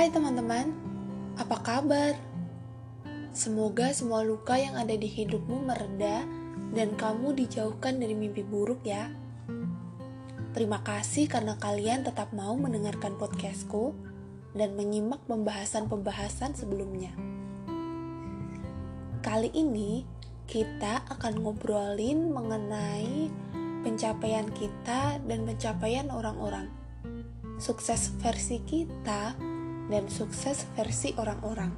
Hai 0.00 0.08
teman-teman, 0.08 0.72
apa 1.36 1.60
kabar? 1.60 2.16
Semoga 3.36 3.92
semua 3.92 4.24
luka 4.24 4.56
yang 4.56 4.72
ada 4.72 4.96
di 4.96 5.04
hidupmu 5.04 5.60
mereda 5.68 6.24
dan 6.72 6.96
kamu 6.96 7.36
dijauhkan 7.36 8.00
dari 8.00 8.16
mimpi 8.16 8.40
buruk 8.40 8.80
ya. 8.80 9.12
Terima 10.56 10.80
kasih 10.80 11.28
karena 11.28 11.60
kalian 11.60 12.08
tetap 12.08 12.32
mau 12.32 12.56
mendengarkan 12.56 13.20
podcastku 13.20 13.92
dan 14.56 14.72
menyimak 14.72 15.20
pembahasan-pembahasan 15.28 16.56
sebelumnya. 16.56 17.12
Kali 19.20 19.52
ini 19.52 20.08
kita 20.48 21.04
akan 21.12 21.44
ngobrolin 21.44 22.32
mengenai 22.32 23.28
pencapaian 23.84 24.48
kita 24.48 25.20
dan 25.28 25.44
pencapaian 25.44 26.08
orang-orang. 26.08 26.72
Sukses 27.60 28.08
versi 28.24 28.64
kita 28.64 29.49
dan 29.90 30.06
sukses 30.06 30.64
versi 30.78 31.12
orang-orang. 31.18 31.74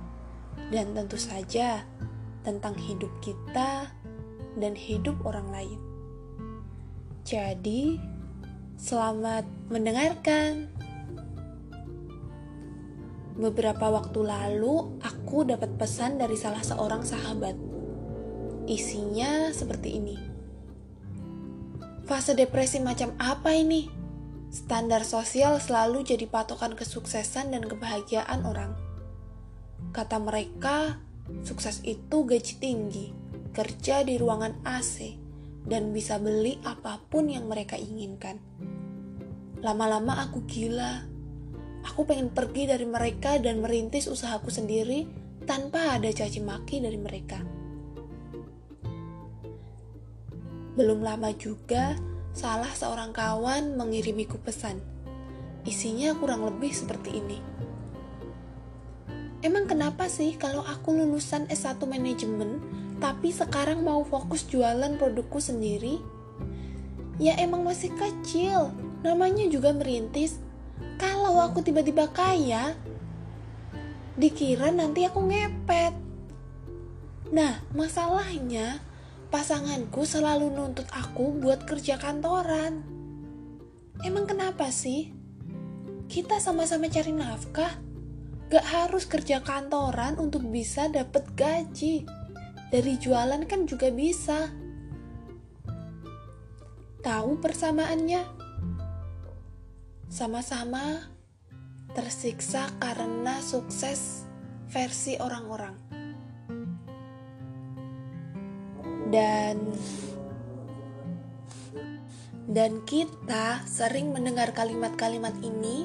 Dan 0.68 0.92
tentu 0.92 1.16
saja 1.16 1.80
tentang 2.44 2.76
hidup 2.76 3.10
kita 3.24 3.88
dan 4.60 4.76
hidup 4.76 5.16
orang 5.24 5.48
lain. 5.48 5.78
Jadi, 7.24 7.96
selamat 8.76 9.48
mendengarkan. 9.72 10.68
Beberapa 13.32 13.88
waktu 13.88 14.20
lalu, 14.28 15.00
aku 15.00 15.48
dapat 15.48 15.72
pesan 15.80 16.20
dari 16.20 16.36
salah 16.36 16.60
seorang 16.60 17.00
sahabat. 17.00 17.56
Isinya 18.68 19.48
seperti 19.56 19.96
ini: 19.96 20.16
"Fase 22.04 22.36
depresi 22.36 22.76
macam 22.84 23.16
apa 23.16 23.56
ini? 23.56 24.01
Standar 24.52 25.00
sosial 25.08 25.56
selalu 25.64 26.04
jadi 26.04 26.28
patokan 26.28 26.76
kesuksesan 26.76 27.56
dan 27.56 27.64
kebahagiaan 27.64 28.44
orang. 28.44 28.76
Kata 29.96 30.20
mereka, 30.20 31.00
sukses 31.40 31.80
itu 31.88 32.28
gaji 32.28 32.60
tinggi, 32.60 33.16
kerja 33.56 34.04
di 34.04 34.20
ruangan 34.20 34.60
AC, 34.68 35.16
dan 35.64 35.96
bisa 35.96 36.20
beli 36.20 36.60
apa 36.68 37.00
pun 37.00 37.32
yang 37.32 37.48
mereka 37.48 37.80
inginkan. 37.80 38.36
Lama-lama 39.64 40.20
aku 40.20 40.44
gila." 40.44 41.08
Aku 41.82 42.06
pengen 42.06 42.30
pergi 42.30 42.70
dari 42.70 42.86
mereka 42.86 43.42
dan 43.42 43.58
merintis 43.58 44.06
usahaku 44.06 44.54
sendiri 44.54 45.02
tanpa 45.48 45.98
ada 45.98 46.06
caci 46.14 46.38
maki 46.38 46.78
dari 46.78 46.94
mereka. 46.94 47.42
Belum 50.78 51.02
lama 51.02 51.34
juga, 51.34 51.98
salah 52.32 52.72
seorang 52.72 53.12
kawan 53.12 53.76
mengirimiku 53.76 54.40
pesan. 54.40 54.80
Isinya 55.68 56.16
kurang 56.16 56.48
lebih 56.48 56.72
seperti 56.72 57.20
ini. 57.20 57.38
Emang 59.44 59.68
kenapa 59.68 60.08
sih 60.08 60.34
kalau 60.40 60.64
aku 60.64 60.96
lulusan 60.96 61.50
S1 61.50 61.82
manajemen, 61.84 62.62
tapi 63.02 63.34
sekarang 63.34 63.82
mau 63.82 64.06
fokus 64.06 64.46
jualan 64.46 64.96
produkku 64.96 65.42
sendiri? 65.42 65.98
Ya 67.20 67.36
emang 67.38 67.66
masih 67.66 67.90
kecil, 67.94 68.70
namanya 69.02 69.46
juga 69.50 69.74
merintis, 69.74 70.38
kalau 70.96 71.42
aku 71.42 71.58
tiba-tiba 71.60 72.06
kaya, 72.10 72.78
dikira 74.14 74.70
nanti 74.70 75.02
aku 75.06 75.26
ngepet. 75.26 75.94
Nah, 77.34 77.64
masalahnya 77.74 78.78
pasanganku 79.32 80.04
selalu 80.04 80.52
nuntut 80.52 80.84
aku 80.92 81.32
buat 81.40 81.64
kerja 81.64 81.96
kantoran. 81.96 82.84
Emang 84.04 84.28
kenapa 84.28 84.68
sih? 84.68 85.10
Kita 86.06 86.36
sama-sama 86.36 86.92
cari 86.92 87.16
nafkah. 87.16 87.72
Gak 88.52 88.66
harus 88.68 89.08
kerja 89.08 89.40
kantoran 89.40 90.20
untuk 90.20 90.44
bisa 90.44 90.92
dapet 90.92 91.24
gaji. 91.32 92.04
Dari 92.68 92.94
jualan 93.00 93.48
kan 93.48 93.64
juga 93.64 93.88
bisa. 93.88 94.52
Tahu 97.00 97.40
persamaannya? 97.40 98.42
sama-sama 100.12 101.08
tersiksa 101.96 102.68
karena 102.76 103.40
sukses 103.40 104.28
versi 104.68 105.16
orang-orang. 105.16 105.91
Dan 109.12 109.76
dan 112.48 112.80
kita 112.88 113.60
sering 113.68 114.16
mendengar 114.16 114.56
kalimat-kalimat 114.56 115.36
ini 115.44 115.84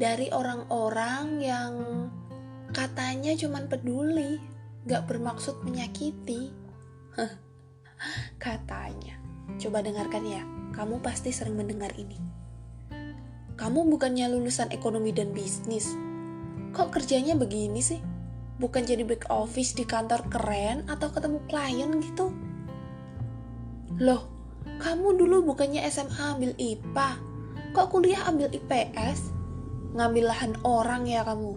dari 0.00 0.32
orang-orang 0.32 1.40
yang 1.44 1.72
katanya 2.72 3.36
cuma 3.36 3.60
peduli, 3.68 4.40
gak 4.88 5.04
bermaksud 5.04 5.60
menyakiti. 5.62 6.52
katanya. 8.42 9.14
Coba 9.60 9.84
dengarkan 9.84 10.24
ya, 10.26 10.42
kamu 10.74 10.98
pasti 11.04 11.30
sering 11.30 11.54
mendengar 11.54 11.92
ini. 11.94 12.18
Kamu 13.54 13.86
bukannya 13.86 14.26
lulusan 14.32 14.74
ekonomi 14.74 15.14
dan 15.14 15.30
bisnis. 15.30 15.92
Kok 16.72 16.90
kerjanya 16.90 17.36
begini 17.36 17.78
sih? 17.78 18.00
Bukan 18.58 18.82
jadi 18.88 19.04
back 19.04 19.28
office 19.30 19.76
di 19.76 19.84
kantor 19.86 20.26
keren 20.32 20.88
atau 20.88 21.12
ketemu 21.12 21.38
klien 21.46 21.90
gitu? 22.00 22.32
Loh, 24.02 24.26
kamu 24.82 25.14
dulu 25.14 25.54
bukannya 25.54 25.86
SMA 25.86 26.34
ambil 26.34 26.58
IPA. 26.58 27.22
Kok 27.70 27.86
kuliah 27.86 28.26
ambil 28.26 28.50
IPS? 28.50 29.30
Ngambil 29.94 30.26
lahan 30.26 30.58
orang 30.66 31.06
ya 31.06 31.22
kamu? 31.22 31.54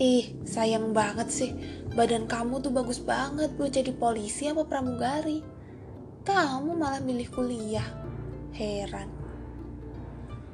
Ih, 0.00 0.32
sayang 0.48 0.96
banget 0.96 1.28
sih. 1.28 1.52
Badan 1.92 2.24
kamu 2.24 2.64
tuh 2.64 2.72
bagus 2.72 3.04
banget 3.04 3.52
buat 3.52 3.68
jadi 3.68 3.92
polisi 3.92 4.48
apa 4.48 4.64
pramugari. 4.64 5.44
Kamu 6.24 6.72
malah 6.72 7.04
milih 7.04 7.28
kuliah. 7.28 7.84
Heran. 8.56 9.12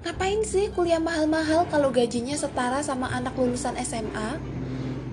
Ngapain 0.03 0.43
sih 0.43 0.67
kuliah 0.75 0.99
mahal-mahal 0.99 1.71
kalau 1.71 1.95
gajinya 1.95 2.35
setara 2.35 2.83
sama 2.83 3.07
anak 3.15 3.39
lulusan 3.39 3.79
SMA? 3.87 4.43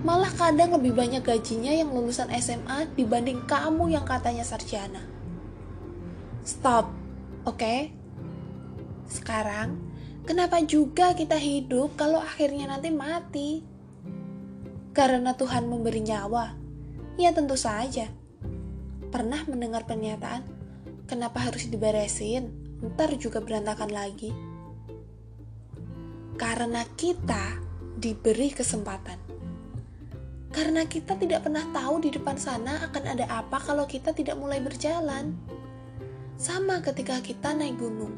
Malah 0.02 0.34
kadang 0.34 0.74
lebih 0.74 0.98
banyak 0.98 1.22
gajinya 1.22 1.70
yang 1.70 1.94
lulusan 1.94 2.26
SMA 2.42 2.90
dibanding 2.98 3.46
kamu 3.46 3.94
yang 3.94 4.02
katanya 4.02 4.42
sarjana. 4.42 5.17
Stop, 6.48 6.88
oke? 7.44 7.60
Okay? 7.60 7.92
Sekarang, 9.04 9.76
kenapa 10.24 10.64
juga 10.64 11.12
kita 11.12 11.36
hidup 11.36 11.92
kalau 12.00 12.24
akhirnya 12.24 12.72
nanti 12.72 12.88
mati? 12.88 13.60
Karena 14.96 15.36
Tuhan 15.36 15.68
memberi 15.68 16.00
nyawa? 16.00 16.56
Ya 17.20 17.36
tentu 17.36 17.60
saja. 17.60 18.08
Pernah 19.12 19.44
mendengar 19.44 19.84
pernyataan, 19.84 20.48
kenapa 21.04 21.44
harus 21.44 21.68
diberesin? 21.68 22.48
Ntar 22.80 23.12
juga 23.20 23.44
berantakan 23.44 23.92
lagi 23.92 24.32
karena 26.38 26.86
kita 26.94 27.58
diberi 27.98 28.54
kesempatan. 28.54 29.18
Karena 30.54 30.86
kita 30.86 31.18
tidak 31.18 31.44
pernah 31.44 31.66
tahu 31.74 31.98
di 31.98 32.14
depan 32.14 32.38
sana 32.38 32.78
akan 32.88 33.04
ada 33.04 33.26
apa 33.26 33.58
kalau 33.58 33.84
kita 33.84 34.14
tidak 34.14 34.38
mulai 34.38 34.62
berjalan. 34.62 35.34
Sama 36.38 36.78
ketika 36.80 37.18
kita 37.18 37.50
naik 37.50 37.82
gunung, 37.82 38.14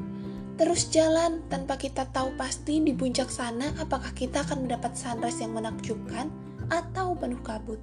terus 0.55 0.93
jalan 0.93 1.41
tanpa 1.49 1.75
kita 1.81 2.05
tahu 2.13 2.37
pasti 2.37 2.77
di 2.77 2.93
puncak 2.93 3.33
sana 3.33 3.73
apakah 3.81 4.13
kita 4.13 4.45
akan 4.45 4.69
mendapat 4.69 4.93
sunrise 4.93 5.41
yang 5.41 5.57
menakjubkan 5.57 6.29
atau 6.69 7.17
penuh 7.17 7.41
kabut. 7.41 7.81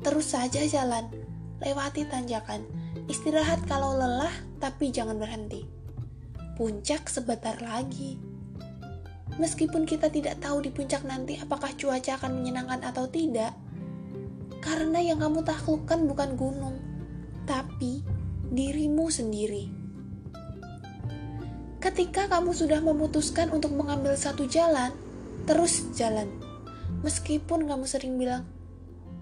Terus 0.00 0.32
saja 0.32 0.64
jalan, 0.64 1.12
lewati 1.60 2.08
tanjakan, 2.08 2.64
istirahat 3.12 3.60
kalau 3.68 3.92
lelah 3.92 4.32
tapi 4.56 4.88
jangan 4.88 5.20
berhenti. 5.20 5.68
Puncak 6.56 7.12
sebentar 7.12 7.60
lagi 7.60 8.30
meskipun 9.40 9.88
kita 9.88 10.12
tidak 10.12 10.36
tahu 10.44 10.60
di 10.60 10.70
puncak 10.72 11.00
nanti 11.08 11.40
apakah 11.40 11.72
cuaca 11.72 12.20
akan 12.20 12.44
menyenangkan 12.44 12.84
atau 12.84 13.08
tidak. 13.08 13.56
Karena 14.60 15.00
yang 15.00 15.24
kamu 15.24 15.40
taklukkan 15.40 16.04
bukan 16.04 16.30
gunung, 16.36 16.76
tapi 17.48 18.04
dirimu 18.50 19.06
sendiri. 19.06 19.70
Ketika 21.78 22.26
kamu 22.26 22.50
sudah 22.50 22.82
memutuskan 22.82 23.54
untuk 23.54 23.72
mengambil 23.72 24.18
satu 24.18 24.44
jalan, 24.50 24.90
terus 25.46 25.86
jalan. 25.94 26.26
Meskipun 27.06 27.64
kamu 27.70 27.86
sering 27.86 28.18
bilang, 28.18 28.44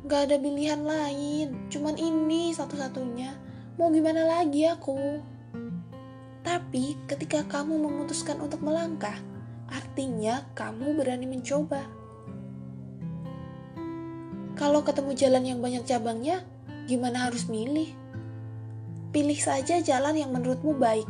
gak 0.08 0.32
ada 0.32 0.40
pilihan 0.40 0.80
lain, 0.80 1.68
cuman 1.68 1.94
ini 2.00 2.56
satu-satunya. 2.56 3.36
Mau 3.76 3.92
gimana 3.92 4.26
lagi 4.26 4.66
aku? 4.66 5.20
Tapi 6.42 6.96
ketika 7.06 7.44
kamu 7.46 7.78
memutuskan 7.78 8.40
untuk 8.40 8.64
melangkah, 8.64 9.14
artinya 9.68 10.48
kamu 10.56 10.96
berani 10.96 11.28
mencoba. 11.28 11.84
Kalau 14.56 14.82
ketemu 14.82 15.12
jalan 15.14 15.44
yang 15.44 15.60
banyak 15.62 15.84
cabangnya, 15.86 16.42
gimana 16.90 17.30
harus 17.30 17.46
milih? 17.46 18.07
Pilih 19.08 19.40
saja 19.40 19.80
jalan 19.80 20.20
yang 20.20 20.36
menurutmu 20.36 20.76
baik. 20.76 21.08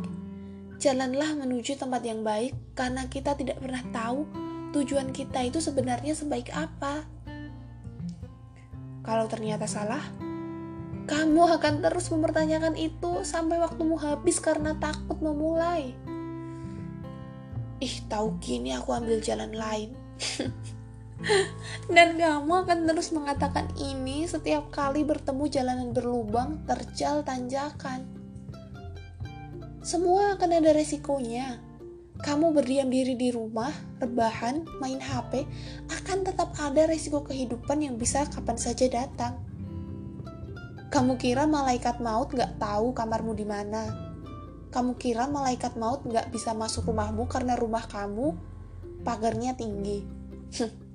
Jalanlah 0.79 1.35
menuju 1.35 1.75
tempat 1.75 1.99
yang 2.07 2.23
baik 2.23 2.55
karena 2.71 3.03
kita 3.11 3.35
tidak 3.35 3.59
pernah 3.59 3.83
tahu 3.91 4.23
tujuan 4.71 5.11
kita 5.11 5.43
itu 5.43 5.59
sebenarnya 5.59 6.15
sebaik 6.15 6.47
apa. 6.55 7.03
Kalau 9.03 9.27
ternyata 9.27 9.67
salah, 9.67 9.99
kamu 11.11 11.59
akan 11.59 11.83
terus 11.83 12.07
mempertanyakan 12.07 12.79
itu 12.79 13.27
sampai 13.27 13.59
waktumu 13.59 13.99
habis 13.99 14.39
karena 14.39 14.79
takut 14.79 15.19
memulai. 15.19 15.91
Ih, 17.83 17.95
tahu 18.07 18.39
gini 18.39 18.71
aku 18.71 18.95
ambil 18.95 19.19
jalan 19.19 19.51
lain. 19.51 19.91
Dan 21.89 22.15
kamu 22.15 22.53
akan 22.63 22.79
terus 22.87 23.11
mengatakan 23.11 23.67
ini 23.75 24.23
setiap 24.23 24.71
kali 24.71 25.03
bertemu 25.03 25.43
jalanan 25.51 25.89
berlubang, 25.91 26.63
terjal, 26.63 27.25
tanjakan. 27.27 28.07
Semua 29.83 30.37
akan 30.37 30.49
ada 30.59 30.71
resikonya. 30.71 31.59
Kamu 32.19 32.51
berdiam 32.51 32.91
diri 32.91 33.15
di 33.15 33.31
rumah, 33.31 33.71
rebahan, 34.03 34.67
main 34.83 34.99
HP, 34.99 35.47
akan 35.87 36.27
tetap 36.27 36.51
ada 36.59 36.83
resiko 36.83 37.23
kehidupan 37.23 37.79
yang 37.79 37.95
bisa 37.95 38.27
kapan 38.27 38.59
saja 38.59 38.91
datang. 38.91 39.39
Kamu 40.91 41.15
kira 41.15 41.47
malaikat 41.47 42.03
maut 42.03 42.35
gak 42.35 42.59
tahu 42.59 42.91
kamarmu 42.91 43.39
di 43.39 43.47
mana? 43.47 43.87
Kamu 44.67 44.99
kira 44.99 45.31
malaikat 45.31 45.79
maut 45.79 46.03
gak 46.11 46.27
bisa 46.27 46.51
masuk 46.51 46.91
rumahmu 46.91 47.23
karena 47.31 47.55
rumah 47.55 47.87
kamu 47.87 48.35
pagarnya 49.07 49.55
tinggi? 49.55 50.03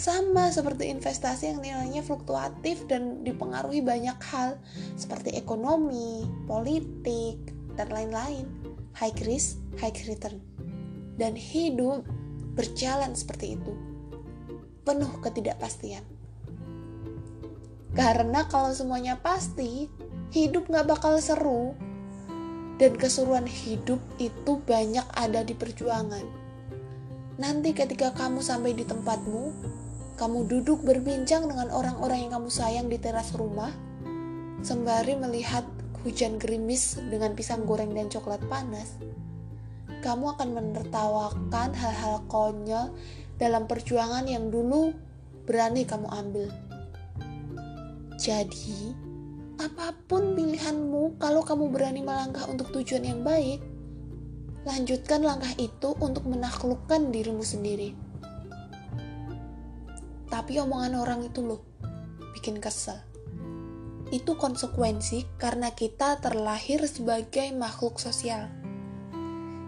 Sama 0.00 0.48
seperti 0.48 0.88
investasi 0.88 1.52
yang 1.52 1.60
nilainya 1.60 2.00
fluktuatif 2.00 2.88
dan 2.88 3.20
dipengaruhi 3.20 3.84
banyak 3.84 4.16
hal 4.32 4.56
seperti 4.96 5.36
ekonomi, 5.36 6.24
politik, 6.48 7.36
dan 7.76 7.92
lain-lain. 7.92 8.48
High 8.96 9.20
risk, 9.28 9.60
high 9.76 9.92
return. 10.08 10.40
Dan 11.20 11.36
hidup 11.36 12.08
berjalan 12.56 13.12
seperti 13.12 13.60
itu. 13.60 13.76
Penuh 14.88 15.20
ketidakpastian. 15.20 16.00
Karena 17.92 18.48
kalau 18.48 18.72
semuanya 18.72 19.20
pasti, 19.20 19.84
hidup 20.32 20.72
gak 20.72 20.88
bakal 20.88 21.20
seru. 21.20 21.76
Dan 22.80 22.96
keseruan 22.96 23.44
hidup 23.44 24.00
itu 24.16 24.64
banyak 24.64 25.04
ada 25.12 25.44
di 25.44 25.52
perjuangan. 25.52 26.24
Nanti 27.36 27.76
ketika 27.76 28.16
kamu 28.16 28.40
sampai 28.40 28.72
di 28.72 28.88
tempatmu, 28.88 29.76
kamu 30.20 30.44
duduk 30.52 30.84
berbincang 30.84 31.48
dengan 31.48 31.72
orang-orang 31.72 32.28
yang 32.28 32.36
kamu 32.36 32.52
sayang 32.52 32.92
di 32.92 33.00
teras 33.00 33.32
rumah, 33.32 33.72
sembari 34.60 35.16
melihat 35.16 35.64
hujan 36.04 36.36
gerimis 36.36 37.00
dengan 37.08 37.32
pisang 37.32 37.64
goreng 37.64 37.96
dan 37.96 38.12
coklat 38.12 38.44
panas, 38.44 39.00
kamu 40.04 40.36
akan 40.36 40.48
menertawakan 40.52 41.72
hal-hal 41.72 42.20
konyol 42.28 42.92
dalam 43.40 43.64
perjuangan 43.64 44.28
yang 44.28 44.52
dulu 44.52 44.92
berani 45.48 45.88
kamu 45.88 46.12
ambil. 46.12 46.52
Jadi, 48.20 48.92
apa 49.56 49.96
pun 50.04 50.36
pilihanmu, 50.36 51.16
kalau 51.16 51.40
kamu 51.40 51.72
berani 51.72 52.04
melangkah 52.04 52.44
untuk 52.44 52.68
tujuan 52.76 53.08
yang 53.08 53.24
baik, 53.24 53.64
lanjutkan 54.68 55.24
langkah 55.24 55.56
itu 55.56 55.96
untuk 55.96 56.28
menaklukkan 56.28 57.08
dirimu 57.08 57.40
sendiri. 57.40 58.09
Tapi 60.40 60.56
omongan 60.56 60.96
orang 60.96 61.20
itu 61.20 61.44
loh, 61.44 61.60
bikin 62.32 62.64
kesel. 62.64 62.96
Itu 64.08 64.40
konsekuensi 64.40 65.36
karena 65.36 65.76
kita 65.76 66.16
terlahir 66.16 66.80
sebagai 66.88 67.52
makhluk 67.52 68.00
sosial. 68.00 68.48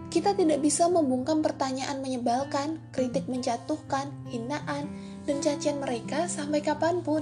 Kita 0.09 0.33
tidak 0.33 0.65
bisa 0.65 0.89
membungkam 0.89 1.45
pertanyaan 1.45 2.01
menyebalkan, 2.01 2.81
kritik 2.89 3.29
menjatuhkan, 3.29 4.09
hinaan, 4.33 4.89
dan 5.29 5.45
cacian 5.45 5.77
mereka 5.77 6.25
sampai 6.25 6.65
kapan 6.65 7.05
pun. 7.05 7.21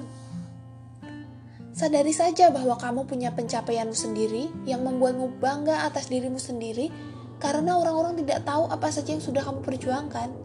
Sadari 1.76 2.16
saja 2.16 2.56
bahwa 2.56 2.80
kamu 2.80 3.04
punya 3.04 3.36
pencapaianmu 3.36 3.92
sendiri 3.92 4.48
yang 4.64 4.88
membuatmu 4.88 5.44
bangga 5.44 5.92
atas 5.92 6.08
dirimu 6.08 6.40
sendiri 6.40 6.88
karena 7.44 7.76
orang-orang 7.76 8.16
tidak 8.16 8.48
tahu 8.48 8.72
apa 8.72 8.88
saja 8.96 9.12
yang 9.12 9.20
sudah 9.20 9.44
kamu 9.44 9.60
perjuangkan. 9.60 10.41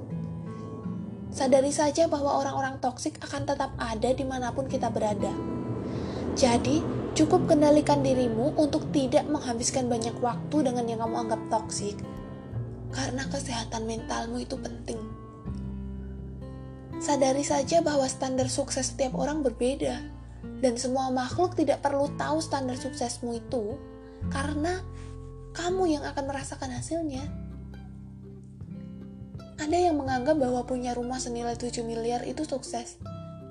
Sadari 1.36 1.68
saja 1.68 2.08
bahwa 2.08 2.40
orang-orang 2.40 2.80
toksik 2.80 3.20
akan 3.20 3.44
tetap 3.44 3.76
ada 3.76 4.08
di 4.08 4.24
mana 4.24 4.56
pun 4.56 4.64
kita 4.72 4.88
berada. 4.88 5.28
Jadi, 6.32 6.80
cukup 7.12 7.44
kendalikan 7.44 8.00
dirimu 8.00 8.56
untuk 8.56 8.88
tidak 8.88 9.28
menghabiskan 9.28 9.84
banyak 9.84 10.16
waktu 10.24 10.56
dengan 10.64 10.88
yang 10.88 11.04
kamu 11.04 11.28
anggap 11.28 11.42
toksik, 11.52 12.00
karena 12.88 13.28
kesehatan 13.28 13.84
mentalmu 13.84 14.40
itu 14.40 14.56
penting. 14.56 14.96
Sadari 17.04 17.44
saja 17.44 17.84
bahwa 17.84 18.08
standar 18.08 18.48
sukses 18.48 18.96
setiap 18.96 19.12
orang 19.20 19.44
berbeda 19.44 20.00
dan 20.64 20.80
semua 20.80 21.12
makhluk 21.12 21.52
tidak 21.52 21.84
perlu 21.84 22.08
tahu 22.16 22.40
standar 22.40 22.80
suksesmu 22.80 23.36
itu 23.36 23.76
karena 24.32 24.80
kamu 25.52 26.00
yang 26.00 26.04
akan 26.08 26.24
merasakan 26.32 26.72
hasilnya. 26.72 27.45
Ada 29.56 29.88
yang 29.90 29.96
menganggap 29.96 30.36
bahwa 30.36 30.62
punya 30.68 30.92
rumah 30.92 31.16
senilai 31.16 31.56
7 31.56 31.80
miliar 31.82 32.22
itu 32.28 32.44
sukses. 32.44 33.00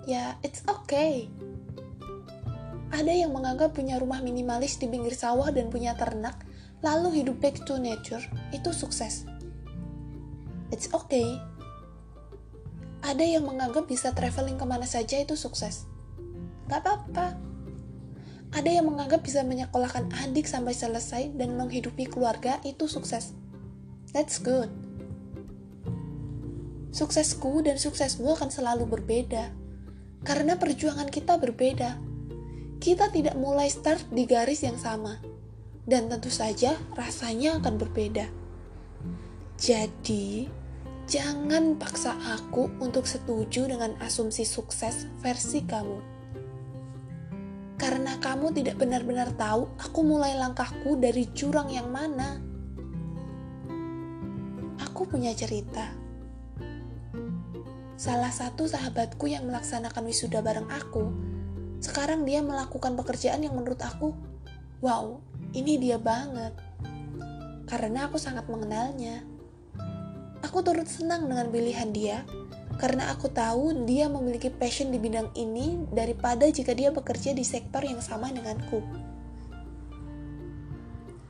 Ya, 0.06 0.38
it's 0.46 0.62
okay. 0.70 1.30
Ada 2.94 3.26
yang 3.26 3.34
menganggap 3.34 3.74
punya 3.74 3.98
rumah 3.98 4.22
minimalis 4.22 4.78
di 4.78 4.86
pinggir 4.86 5.18
sawah 5.18 5.50
dan 5.50 5.74
punya 5.74 5.98
ternak, 5.98 6.46
lalu 6.86 7.26
hidup 7.26 7.42
back 7.42 7.58
to 7.66 7.82
nature, 7.82 8.22
itu 8.54 8.70
sukses. 8.70 9.26
It's 10.70 10.88
okay. 10.94 11.42
Ada 13.02 13.26
yang 13.26 13.50
menganggap 13.50 13.90
bisa 13.90 14.14
traveling 14.14 14.58
ke 14.58 14.66
mana 14.66 14.86
saja 14.90 15.22
itu 15.22 15.38
sukses 15.38 15.86
Gak 16.66 16.82
apa-apa. 16.82 17.38
Ada 18.56 18.70
yang 18.82 18.90
menganggap 18.90 19.22
bisa 19.22 19.46
menyekolahkan 19.46 20.10
adik 20.26 20.50
sampai 20.50 20.74
selesai 20.74 21.38
dan 21.38 21.54
menghidupi 21.54 22.10
keluarga 22.10 22.58
itu 22.66 22.90
sukses. 22.90 23.38
That's 24.16 24.42
good. 24.42 24.85
Suksesku 26.96 27.60
dan 27.60 27.76
suksesmu 27.76 28.40
akan 28.40 28.48
selalu 28.48 28.88
berbeda. 28.88 29.52
Karena 30.24 30.56
perjuangan 30.56 31.12
kita 31.12 31.36
berbeda. 31.36 32.00
Kita 32.80 33.12
tidak 33.12 33.36
mulai 33.36 33.68
start 33.68 34.16
di 34.16 34.24
garis 34.24 34.64
yang 34.64 34.80
sama. 34.80 35.20
Dan 35.84 36.08
tentu 36.08 36.32
saja 36.32 36.80
rasanya 36.96 37.60
akan 37.60 37.76
berbeda. 37.76 38.32
Jadi, 39.60 40.48
jangan 41.04 41.76
paksa 41.76 42.16
aku 42.32 42.72
untuk 42.80 43.04
setuju 43.04 43.68
dengan 43.68 44.00
asumsi 44.00 44.48
sukses 44.48 45.04
versi 45.20 45.68
kamu 45.68 46.16
karena 47.76 48.16
kamu 48.24 48.56
tidak 48.56 48.80
benar-benar 48.80 49.36
tahu 49.36 49.68
aku 49.76 50.00
mulai 50.00 50.34
langkahku 50.40 50.96
dari 50.96 51.28
jurang 51.36 51.68
yang 51.68 51.92
mana. 51.92 52.40
Aku 54.80 55.04
punya 55.04 55.36
cerita. 55.36 56.05
Salah 57.96 58.28
satu 58.28 58.68
sahabatku 58.68 59.24
yang 59.32 59.48
melaksanakan 59.48 60.04
wisuda 60.04 60.44
bareng 60.44 60.68
aku, 60.68 61.16
sekarang 61.80 62.28
dia 62.28 62.44
melakukan 62.44 62.92
pekerjaan 63.00 63.40
yang 63.40 63.56
menurut 63.56 63.80
aku, 63.80 64.12
wow, 64.84 65.24
ini 65.56 65.80
dia 65.80 65.96
banget. 65.96 66.52
Karena 67.72 68.12
aku 68.12 68.20
sangat 68.20 68.52
mengenalnya. 68.52 69.24
Aku 70.44 70.60
turut 70.60 70.92
senang 70.92 71.32
dengan 71.32 71.48
pilihan 71.48 71.90
dia 71.96 72.28
karena 72.76 73.08
aku 73.16 73.32
tahu 73.32 73.88
dia 73.88 74.12
memiliki 74.12 74.52
passion 74.52 74.92
di 74.92 75.00
bidang 75.00 75.32
ini 75.40 75.88
daripada 75.96 76.46
jika 76.52 76.76
dia 76.76 76.92
bekerja 76.92 77.32
di 77.32 77.48
sektor 77.48 77.80
yang 77.82 78.04
sama 78.04 78.28
denganku. 78.30 78.84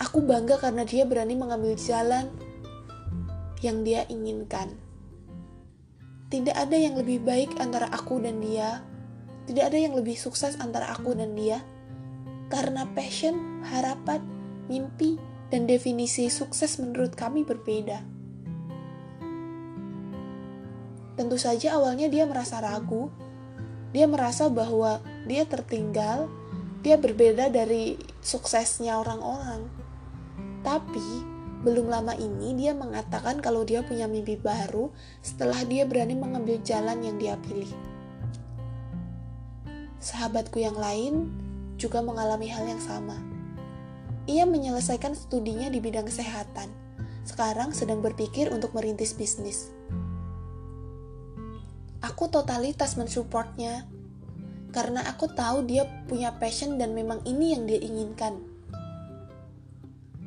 Aku 0.02 0.20
bangga 0.26 0.58
karena 0.58 0.82
dia 0.84 1.06
berani 1.06 1.38
mengambil 1.38 1.78
jalan 1.78 2.28
yang 3.62 3.86
dia 3.86 4.04
inginkan. 4.10 4.85
Tidak 6.26 6.56
ada 6.58 6.74
yang 6.74 6.98
lebih 6.98 7.22
baik 7.22 7.62
antara 7.62 7.86
aku 7.94 8.18
dan 8.18 8.42
dia. 8.42 8.82
Tidak 9.46 9.62
ada 9.62 9.78
yang 9.78 9.94
lebih 9.94 10.18
sukses 10.18 10.58
antara 10.58 10.90
aku 10.90 11.14
dan 11.14 11.38
dia. 11.38 11.62
Karena 12.50 12.90
passion, 12.98 13.62
harapan, 13.70 14.22
mimpi, 14.66 15.22
dan 15.54 15.70
definisi 15.70 16.26
sukses 16.34 16.82
menurut 16.82 17.14
kami 17.14 17.46
berbeda. 17.46 18.02
Tentu 21.16 21.38
saja 21.38 21.78
awalnya 21.78 22.10
dia 22.10 22.26
merasa 22.28 22.60
ragu, 22.60 23.08
dia 23.96 24.10
merasa 24.10 24.50
bahwa 24.52 25.00
dia 25.30 25.48
tertinggal, 25.48 26.28
dia 26.84 27.00
berbeda 27.00 27.48
dari 27.54 27.96
suksesnya 28.20 29.00
orang-orang. 29.00 29.70
Tapi 30.66 31.35
belum 31.66 31.90
lama 31.90 32.14
ini 32.14 32.54
dia 32.54 32.78
mengatakan 32.78 33.42
kalau 33.42 33.66
dia 33.66 33.82
punya 33.82 34.06
mimpi 34.06 34.38
baru 34.38 34.94
setelah 35.26 35.66
dia 35.66 35.90
berani 35.90 36.14
mengambil 36.14 36.62
jalan 36.62 37.02
yang 37.02 37.18
dia 37.18 37.34
pilih. 37.42 37.74
Sahabatku 39.98 40.62
yang 40.62 40.78
lain 40.78 41.34
juga 41.82 42.06
mengalami 42.06 42.46
hal 42.54 42.70
yang 42.70 42.80
sama. 42.80 43.18
Ia 44.30 44.46
menyelesaikan 44.46 45.18
studinya 45.18 45.74
di 45.74 45.82
bidang 45.82 46.06
kesehatan. 46.06 46.70
Sekarang 47.26 47.74
sedang 47.74 48.06
berpikir 48.06 48.54
untuk 48.54 48.78
merintis 48.78 49.18
bisnis 49.18 49.74
aku 52.06 52.32
totalitas 52.32 52.96
mensupportnya 52.96 53.90
karena 54.70 55.04
aku 55.04 55.28
tahu 55.34 55.68
dia 55.68 55.84
punya 56.06 56.32
passion 56.38 56.78
dan 56.78 56.96
memang 56.96 57.20
ini 57.28 57.58
yang 57.58 57.68
dia 57.68 57.82
inginkan. 57.82 58.40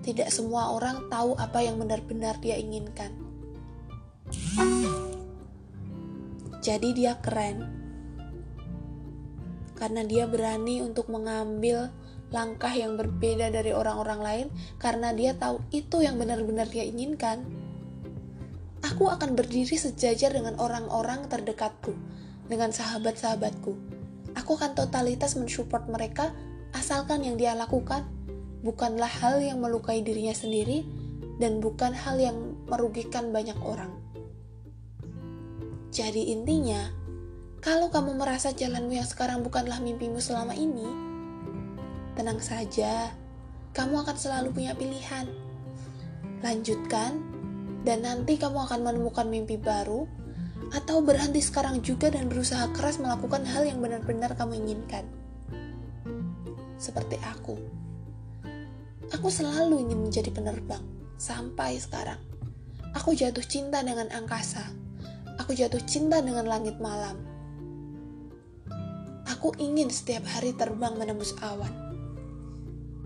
Tidak 0.09 0.33
semua 0.33 0.73
orang 0.73 1.13
tahu 1.13 1.37
apa 1.37 1.61
yang 1.61 1.77
benar-benar 1.77 2.41
dia 2.41 2.57
inginkan. 2.57 3.13
Jadi 6.65 6.97
dia 6.97 7.21
keren. 7.21 7.69
Karena 9.77 10.01
dia 10.09 10.25
berani 10.25 10.81
untuk 10.81 11.13
mengambil 11.13 11.93
langkah 12.33 12.73
yang 12.73 12.97
berbeda 12.97 13.53
dari 13.53 13.77
orang-orang 13.77 14.21
lain 14.25 14.47
karena 14.81 15.13
dia 15.13 15.37
tahu 15.37 15.61
itu 15.77 16.01
yang 16.01 16.17
benar-benar 16.17 16.73
dia 16.73 16.89
inginkan. 16.89 17.45
Aku 18.81 19.13
akan 19.13 19.37
berdiri 19.37 19.77
sejajar 19.77 20.33
dengan 20.33 20.57
orang-orang 20.57 21.29
terdekatku, 21.29 21.93
dengan 22.49 22.73
sahabat-sahabatku, 22.73 23.99
Aku 24.39 24.55
akan 24.55 24.77
totalitas 24.77 25.35
mensupport 25.35 25.89
mereka 25.91 26.31
asalkan 26.77 27.27
yang 27.27 27.35
dia 27.35 27.59
lakukan 27.59 28.05
bukanlah 28.63 29.09
hal 29.09 29.39
yang 29.39 29.63
melukai 29.63 30.03
dirinya 30.03 30.35
sendiri 30.35 30.83
dan 31.39 31.63
bukan 31.63 31.95
hal 31.95 32.19
yang 32.19 32.59
merugikan 32.67 33.31
banyak 33.31 33.57
orang. 33.63 33.95
Jadi 35.95 36.35
intinya, 36.35 36.91
kalau 37.59 37.89
kamu 37.89 38.19
merasa 38.19 38.55
jalanmu 38.55 38.99
yang 38.99 39.09
sekarang 39.09 39.43
bukanlah 39.43 39.81
mimpimu 39.83 40.21
selama 40.23 40.55
ini, 40.55 40.87
tenang 42.19 42.43
saja, 42.43 43.15
kamu 43.73 44.03
akan 44.05 44.17
selalu 44.19 44.55
punya 44.55 44.75
pilihan. 44.75 45.27
Lanjutkan, 46.43 47.19
dan 47.87 48.05
nanti 48.05 48.37
kamu 48.39 48.69
akan 48.69 48.85
menemukan 48.85 49.27
mimpi 49.27 49.57
baru 49.57 50.07
atau 50.75 51.01
berhenti 51.01 51.41
sekarang 51.41 51.81
juga 51.81 52.13
dan 52.13 52.29
berusaha 52.29 52.69
keras 52.77 53.01
melakukan 53.01 53.47
hal 53.49 53.65
yang 53.65 53.81
benar-benar 53.81 54.37
kamu 54.37 54.61
inginkan. 54.61 55.07
Seperti 56.77 57.17
aku. 57.25 57.57
Aku 59.17 59.33
selalu 59.33 59.89
ingin 59.89 60.05
menjadi 60.05 60.29
penerbang, 60.29 60.85
sampai 61.17 61.81
sekarang. 61.81 62.21
Aku 62.93 63.17
jatuh 63.17 63.45
cinta 63.45 63.81
dengan 63.81 64.13
angkasa. 64.13 64.65
Aku 65.41 65.57
jatuh 65.57 65.81
cinta 65.89 66.21
dengan 66.21 66.45
langit 66.45 66.77
malam. 66.83 67.17
Aku 69.29 69.55
ingin 69.57 69.89
setiap 69.89 70.27
hari 70.29 70.53
terbang 70.53 70.99
menembus 70.99 71.33
awan. 71.41 71.71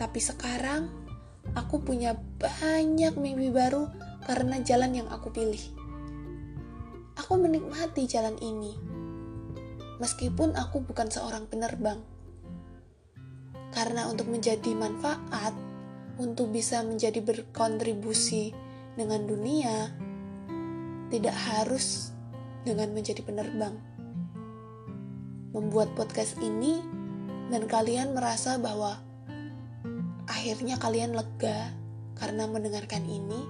Tapi 0.00 0.18
sekarang, 0.18 0.90
aku 1.54 1.82
punya 1.85 2.18
banyak 2.40 3.14
mimpi 3.14 3.52
baru 3.52 3.87
karena 4.26 4.59
jalan 4.64 4.97
yang 4.97 5.09
aku 5.12 5.30
pilih 5.30 5.82
Aku 7.12 7.37
menikmati 7.37 8.09
jalan 8.09 8.40
ini, 8.40 8.73
meskipun 10.00 10.56
aku 10.56 10.80
bukan 10.80 11.12
seorang 11.12 11.44
penerbang. 11.44 12.00
Karena 13.68 14.09
untuk 14.09 14.32
menjadi 14.32 14.73
manfaat, 14.73 15.52
untuk 16.21 16.52
bisa 16.52 16.85
menjadi 16.85 17.25
berkontribusi 17.25 18.52
dengan 18.97 19.25
dunia, 19.25 19.92
tidak 21.09 21.37
harus 21.37 22.12
dengan 22.64 22.92
menjadi 22.92 23.25
penerbang. 23.25 23.76
Membuat 25.52 25.92
podcast 25.92 26.40
ini, 26.40 26.81
dan 27.52 27.69
kalian 27.69 28.16
merasa 28.16 28.57
bahwa 28.57 28.97
akhirnya 30.25 30.81
kalian 30.81 31.12
lega 31.12 31.76
karena 32.16 32.49
mendengarkan 32.49 33.04
ini 33.04 33.45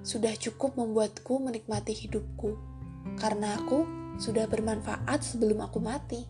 sudah 0.00 0.32
cukup 0.36 0.76
membuatku 0.76 1.40
menikmati 1.40 1.92
hidupku, 1.92 2.56
karena 3.20 3.56
aku 3.60 3.84
sudah 4.16 4.48
bermanfaat 4.48 5.20
sebelum 5.20 5.64
aku 5.64 5.80
mati. 5.80 6.24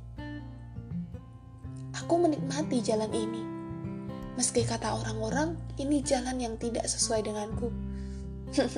Aku 1.94 2.18
menikmati 2.18 2.82
jalan 2.82 3.10
ini, 3.14 3.42
meski 4.34 4.66
kata 4.66 4.94
orang-orang 4.94 5.54
ini 5.78 6.02
jalan 6.02 6.38
yang 6.38 6.54
tidak 6.58 6.86
sesuai 6.86 7.26
denganku. 7.26 7.70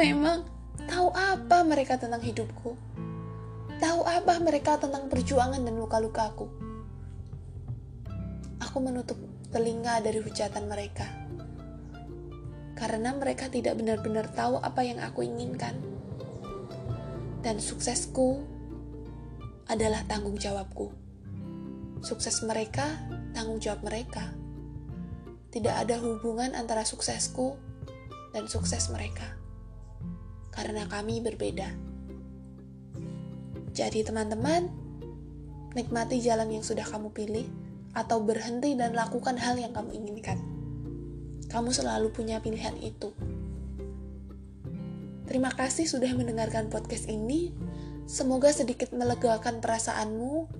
Memang 0.00 0.44
tahu 0.88 1.08
apa 1.12 1.64
mereka 1.64 2.00
tentang 2.00 2.20
hidupku? 2.20 2.76
Tahu 3.80 4.00
apa 4.04 4.36
mereka 4.40 4.76
tentang 4.76 5.08
perjuangan 5.08 5.60
dan 5.60 5.76
luka-lukaku? 5.76 6.48
Aku 8.60 8.76
menutup 8.80 9.16
telinga 9.48 10.04
dari 10.04 10.20
hujatan 10.20 10.68
mereka 10.68 11.20
karena 12.80 13.12
mereka 13.12 13.52
tidak 13.52 13.76
benar-benar 13.76 14.32
tahu 14.32 14.56
apa 14.56 14.80
yang 14.80 15.04
aku 15.04 15.20
inginkan. 15.20 15.76
Dan 17.44 17.60
suksesku 17.60 18.40
adalah 19.68 20.00
tanggung 20.08 20.40
jawabku. 20.40 20.88
Sukses 22.00 22.40
mereka, 22.48 22.96
tanggung 23.36 23.60
jawab 23.60 23.84
mereka. 23.84 24.32
Tidak 25.52 25.74
ada 25.74 26.00
hubungan 26.00 26.56
antara 26.56 26.80
suksesku 26.88 27.60
dan 28.32 28.48
sukses 28.48 28.88
mereka. 28.88 29.36
Karena 30.48 30.88
kami 30.88 31.20
berbeda. 31.20 31.68
Jadi 33.76 34.00
teman-teman, 34.00 34.72
nikmati 35.76 36.24
jalan 36.24 36.48
yang 36.48 36.64
sudah 36.64 36.88
kamu 36.88 37.12
pilih 37.12 37.46
atau 37.92 38.22
berhenti 38.22 38.74
dan 38.78 38.96
lakukan 38.96 39.36
hal 39.36 39.58
yang 39.60 39.76
kamu 39.76 39.94
inginkan. 39.94 40.38
Kamu 41.50 41.74
selalu 41.74 42.14
punya 42.14 42.38
pilihan 42.38 42.78
itu. 42.78 43.10
Terima 45.26 45.50
kasih 45.54 45.86
sudah 45.86 46.10
mendengarkan 46.16 46.70
podcast 46.72 47.06
ini. 47.06 47.54
Semoga 48.10 48.50
sedikit 48.50 48.90
melegakan 48.90 49.62
perasaanmu, 49.62 50.50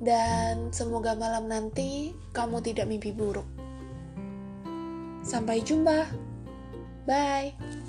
dan 0.00 0.72
semoga 0.72 1.12
malam 1.12 1.46
nanti 1.46 2.16
kamu 2.32 2.64
tidak 2.64 2.88
mimpi 2.88 3.12
buruk. 3.12 3.44
Sampai 5.20 5.60
jumpa, 5.60 6.08
bye. 7.04 7.79